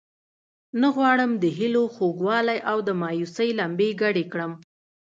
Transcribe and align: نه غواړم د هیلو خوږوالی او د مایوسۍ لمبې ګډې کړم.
نه 0.81 0.87
غواړم 0.95 1.31
د 1.43 1.43
هیلو 1.57 1.83
خوږوالی 1.95 2.59
او 2.71 2.77
د 2.87 2.89
مایوسۍ 3.01 3.49
لمبې 3.59 3.89
ګډې 4.01 4.25
کړم. 4.31 4.51